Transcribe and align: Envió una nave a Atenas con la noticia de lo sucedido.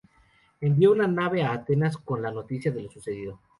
Envió 0.61 0.91
una 0.93 1.07
nave 1.07 1.43
a 1.43 1.53
Atenas 1.53 1.95
con 1.97 2.23
la 2.23 2.31
noticia 2.31 2.71
de 2.71 2.81
lo 2.81 2.89
sucedido. 2.89 3.39